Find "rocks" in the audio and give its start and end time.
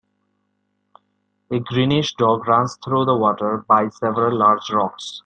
4.71-5.19